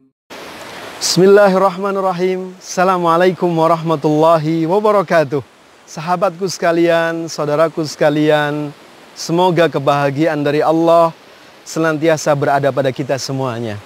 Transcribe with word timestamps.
Bismillahirrahmanirrahim. 1.02 2.54
Assalamualaikum 2.62 3.50
warahmatullahi 3.50 4.70
wabarakatuh. 4.70 5.42
Sahabatku 5.90 6.46
sekalian, 6.54 7.26
saudaraku 7.34 7.82
sekalian, 7.82 8.70
semoga 9.18 9.66
kebahagiaan 9.66 10.46
dari 10.46 10.62
Allah 10.62 11.18
senantiasa 11.66 12.30
berada 12.38 12.70
pada 12.70 12.94
kita 12.94 13.18
semuanya. 13.18 13.82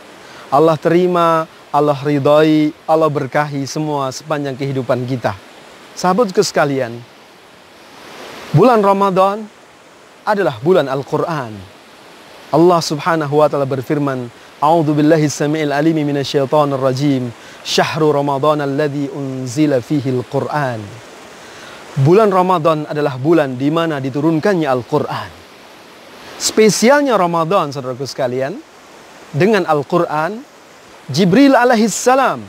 Allah 0.51 0.75
terima, 0.75 1.47
Allah 1.71 1.95
ridhoi, 1.95 2.75
Allah 2.83 3.07
berkahi 3.07 3.63
semua 3.63 4.11
sepanjang 4.11 4.59
kehidupan 4.59 4.99
kita. 5.07 5.31
Sahabatku 5.95 6.43
sekalian, 6.43 6.99
bulan 8.51 8.83
Ramadan 8.83 9.54
adalah 10.25 10.57
bulan 10.59 10.89
Al-Quran. 10.89 11.53
Allah 12.51 12.79
subhanahu 12.81 13.39
wa 13.39 13.47
ta'ala 13.47 13.69
berfirman, 13.69 14.27
A'udhu 14.59 14.97
billahi 14.97 15.29
sami'il 15.29 15.69
alimi 15.69 16.01
minasyaitonir 16.01 16.81
rajim. 16.81 17.29
Syahru 17.61 18.09
Ramadan 18.09 18.65
alladhi 18.65 19.11
unzila 19.13 19.77
fihi 19.79 20.09
Al-Quran. 20.09 20.81
Bulan 22.01 22.33
Ramadan 22.33 22.83
adalah 22.89 23.15
bulan 23.15 23.55
di 23.55 23.69
mana 23.71 24.01
diturunkannya 24.03 24.67
Al-Quran. 24.67 25.31
Spesialnya 26.35 27.15
Ramadan, 27.15 27.71
saudaraku 27.71 28.03
sekalian, 28.03 28.59
dengan 29.31 29.63
Al-Quran, 29.63 30.43
Jibril 31.07 31.55
alaihissalam, 31.55 32.41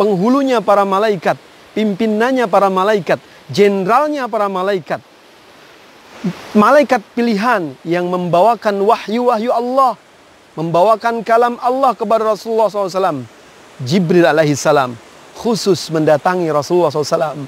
penghulunya 0.00 0.62
para 0.64 0.86
malaikat, 0.86 1.36
pimpinannya 1.74 2.48
para 2.48 2.70
malaikat, 2.70 3.18
jenderalnya 3.50 4.30
para 4.30 4.48
malaikat, 4.48 5.02
malaikat 6.56 7.04
pilihan 7.12 7.76
yang 7.84 8.08
membawakan 8.08 8.80
wahyu-wahyu 8.80 9.52
Allah, 9.52 9.98
membawakan 10.56 11.20
kalam 11.20 11.60
Allah 11.60 11.92
kepada 11.92 12.32
Rasulullah 12.32 12.70
SAW. 12.70 13.26
Jibril 13.82 14.22
alaihi 14.22 14.54
salam 14.54 14.94
khusus 15.34 15.90
mendatangi 15.90 16.46
Rasulullah 16.48 16.94
SAW, 16.94 17.44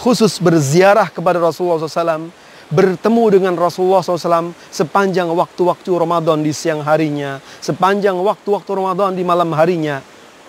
khusus 0.00 0.40
berziarah 0.40 1.12
kepada 1.12 1.36
Rasulullah 1.36 1.84
SAW, 1.84 2.32
bertemu 2.72 3.24
dengan 3.30 3.54
Rasulullah 3.54 4.02
SAW 4.02 4.50
sepanjang 4.72 5.30
waktu-waktu 5.30 5.90
Ramadan 5.92 6.42
di 6.42 6.50
siang 6.50 6.82
harinya, 6.82 7.38
sepanjang 7.62 8.16
waktu-waktu 8.16 8.70
Ramadan 8.72 9.14
di 9.14 9.22
malam 9.22 9.52
harinya, 9.54 10.00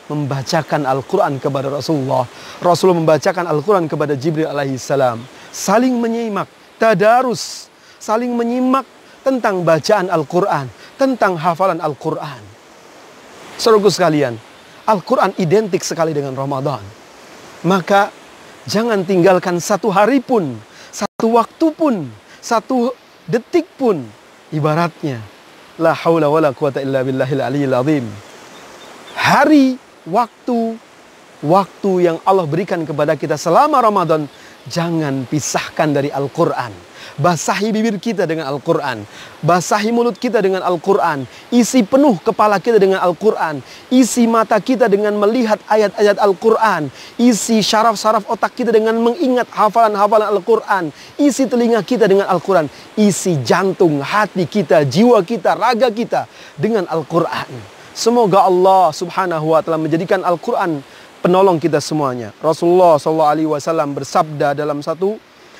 membacakan 0.07 0.87
Al-Quran 0.87 1.37
kepada 1.37 1.67
Rasulullah. 1.67 2.23
Rasulullah 2.63 3.03
membacakan 3.03 3.45
Al-Quran 3.51 3.85
kepada 3.91 4.15
Jibril 4.15 4.47
alaihi 4.47 4.79
salam. 4.79 5.19
Saling 5.51 5.93
menyimak, 5.99 6.47
tadarus, 6.77 7.67
saling 7.97 8.33
menyimak 8.33 8.85
tentang 9.25 9.61
bacaan 9.65 10.07
Al-Quran, 10.07 10.71
tentang 10.95 11.35
hafalan 11.35 11.83
Al-Quran. 11.83 12.41
Saudaraku 13.57 13.89
sekalian, 13.91 14.37
Al-Quran 14.87 15.35
identik 15.41 15.83
sekali 15.83 16.15
dengan 16.15 16.31
Ramadan. 16.37 16.79
Maka 17.67 18.13
jangan 18.69 19.03
tinggalkan 19.03 19.59
satu 19.59 19.91
hari 19.91 20.23
pun, 20.23 20.55
satu 20.93 21.35
waktu 21.35 21.67
pun, 21.75 22.07
satu 22.39 22.95
detik 23.27 23.67
pun. 23.75 24.05
Ibaratnya, 24.47 25.19
la 25.75 25.91
haula 25.91 26.31
wa 26.31 26.39
la 26.39 26.55
quwata 26.55 26.79
illa 26.79 27.03
billahil 27.03 27.41
aliyil 27.43 27.75
azim. 27.75 28.05
Hari, 29.17 29.75
waktu, 30.07 30.79
waktu 31.43 31.91
yang 32.11 32.17
Allah 32.25 32.45
berikan 32.49 32.81
kepada 32.87 33.13
kita 33.13 33.37
selama 33.37 33.81
Ramadan, 33.81 34.25
jangan 34.69 35.25
pisahkan 35.29 35.89
dari 35.93 36.09
Al-Quran. 36.09 36.87
Basahi 37.17 37.73
bibir 37.73 37.97
kita 37.97 38.29
dengan 38.29 38.45
Al-Quran. 38.45 39.01
Basahi 39.41 39.89
mulut 39.89 40.21
kita 40.21 40.37
dengan 40.37 40.61
Al-Quran. 40.61 41.25
Isi 41.49 41.81
penuh 41.81 42.13
kepala 42.21 42.61
kita 42.61 42.77
dengan 42.77 43.01
Al-Quran. 43.01 43.57
Isi 43.89 44.29
mata 44.29 44.61
kita 44.61 44.85
dengan 44.85 45.17
melihat 45.17 45.57
ayat-ayat 45.65 46.21
Al-Quran. 46.21 46.93
Isi 47.17 47.65
syaraf-syaraf 47.65 48.21
otak 48.29 48.53
kita 48.53 48.69
dengan 48.69 49.01
mengingat 49.01 49.49
hafalan-hafalan 49.49 50.29
Al-Quran. 50.29 50.93
Isi 51.17 51.49
telinga 51.49 51.81
kita 51.81 52.05
dengan 52.05 52.29
Al-Quran. 52.29 52.69
Isi 52.93 53.41
jantung, 53.41 53.97
hati 53.97 54.45
kita, 54.45 54.85
jiwa 54.85 55.17
kita, 55.25 55.57
raga 55.57 55.89
kita 55.89 56.29
dengan 56.53 56.85
Al-Quran. 56.85 57.49
Semoga 57.97 58.45
Allah 58.45 58.93
subhanahu 58.93 59.57
wa 59.57 59.59
ta'ala 59.65 59.81
menjadikan 59.81 60.21
Al-Quran 60.21 60.85
penolong 61.21 61.57
kita 61.57 61.81
semuanya. 61.81 62.33
Rasulullah 62.39 62.97
SAW 63.01 63.91
bersabda 63.93 64.53
dalam 64.53 64.79
satu 64.79 65.17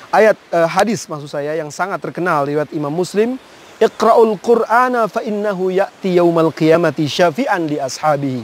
ayat 0.08 0.36
uh, 0.54 0.68
hadis 0.68 1.04
maksud 1.04 1.28
saya 1.28 1.56
yang 1.58 1.68
sangat 1.68 2.00
terkenal 2.00 2.48
riwayat 2.48 2.72
Imam 2.72 2.92
Muslim 2.92 3.36
Iqra'ul 3.78 4.34
Qur'ana 4.42 5.06
fa 5.06 5.22
innahu 5.22 5.70
ya'ti 5.70 6.18
yaumal 6.18 6.50
qiyamati 6.50 7.06
syafi'an 7.06 7.70
li 7.70 7.78
ashabihi. 7.78 8.42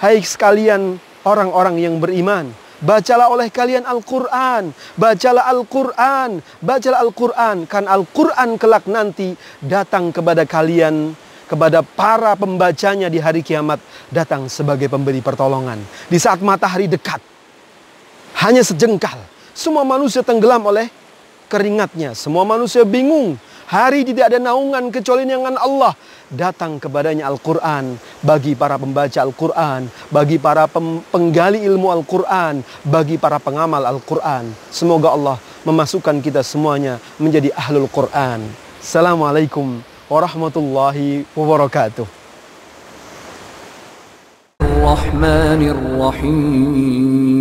Hai 0.00 0.16
sekalian 0.24 0.96
orang-orang 1.28 1.76
yang 1.76 2.00
beriman, 2.00 2.48
bacalah 2.80 3.28
oleh 3.28 3.52
kalian 3.52 3.84
Al-Qur'an, 3.84 4.72
bacalah 4.96 5.44
Al-Qur'an, 5.52 6.40
bacalah 6.64 7.04
Al-Qur'an 7.04 7.68
kan 7.68 7.84
Al-Qur'an 7.84 8.56
kelak 8.56 8.88
nanti 8.88 9.36
datang 9.60 10.08
kepada 10.08 10.48
kalian 10.48 11.12
kepada 11.52 11.84
para 11.84 12.32
pembacanya 12.32 13.12
di 13.12 13.20
hari 13.20 13.44
kiamat 13.44 13.76
datang 14.08 14.48
sebagai 14.48 14.88
pemberi 14.88 15.20
pertolongan. 15.20 15.84
Di 16.08 16.16
saat 16.16 16.40
matahari 16.40 16.88
dekat, 16.88 17.20
hanya 18.40 18.64
sejengkal, 18.64 19.20
semua 19.52 19.84
manusia 19.84 20.24
tenggelam 20.24 20.64
oleh 20.64 20.88
keringatnya. 21.52 22.16
Semua 22.16 22.48
manusia 22.48 22.88
bingung. 22.88 23.36
Hari 23.68 24.04
tidak 24.04 24.32
ada 24.32 24.38
naungan 24.40 24.88
kecuali 24.88 25.28
dengan 25.28 25.56
Allah. 25.60 25.92
Datang 26.32 26.80
kepadanya 26.80 27.28
Al-Quran 27.28 27.96
bagi 28.24 28.56
para 28.56 28.80
pembaca 28.80 29.20
Al-Quran, 29.20 29.88
bagi 30.08 30.36
para 30.40 30.64
penggali 31.12 31.60
ilmu 31.60 31.92
Al-Quran, 31.92 32.64
bagi 32.84 33.20
para 33.20 33.36
pengamal 33.36 33.84
Al-Quran. 33.84 34.48
Semoga 34.72 35.12
Allah 35.12 35.36
memasukkan 35.68 36.20
kita 36.24 36.40
semuanya 36.40 37.00
menjadi 37.20 37.52
ahlul 37.52 37.88
Quran. 37.88 38.44
Assalamualaikum 38.80 39.91
ورحمة 40.12 40.56
الله 40.56 41.24
وبركاته. 41.36 42.06
الرحمن 44.60 45.62
الرحيم. 45.76 47.31